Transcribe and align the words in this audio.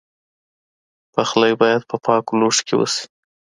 پخلی 1.13 1.53
باید 1.61 1.81
په 1.89 1.95
پاکو 2.05 2.33
لوښو 2.39 2.61
کې 2.67 2.75
وشي. 2.77 3.03